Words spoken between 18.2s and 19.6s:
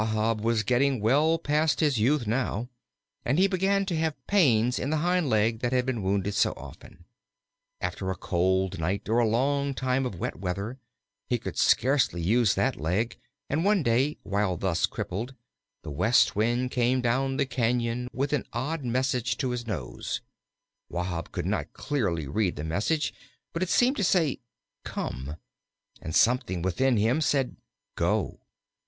an odd message to